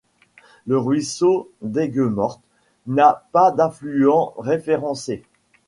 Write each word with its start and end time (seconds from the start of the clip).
Le 0.65 0.79
ruisseau 0.79 1.51
d'Aiguemorte 1.61 2.41
n'a 2.87 3.27
pas 3.31 3.51
d'affluent 3.51 4.33
référencé. 4.39 5.21